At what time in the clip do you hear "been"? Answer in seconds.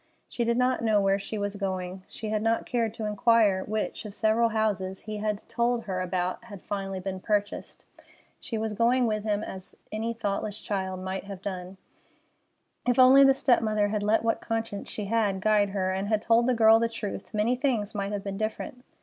6.99-7.19, 18.23-18.37